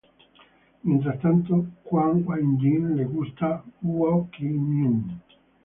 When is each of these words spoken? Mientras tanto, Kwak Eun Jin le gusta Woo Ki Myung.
Mientras 0.81 1.21
tanto, 1.21 1.63
Kwak 1.83 2.25
Eun 2.31 2.57
Jin 2.57 2.95
le 2.97 3.05
gusta 3.05 3.63
Woo 3.83 4.27
Ki 4.31 4.45
Myung. 4.47 5.19